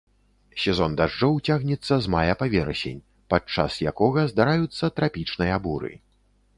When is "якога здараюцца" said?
3.91-4.85